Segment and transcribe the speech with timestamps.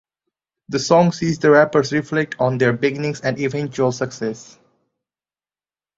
[0.69, 4.57] The song sees the rappers reflect on their beginnings and eventual successes.